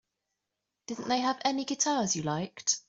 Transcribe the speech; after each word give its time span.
Didn't 0.87 1.09
they 1.09 1.19
have 1.19 1.39
any 1.45 1.63
guitars 1.63 2.15
you 2.15 2.23
liked? 2.23 2.79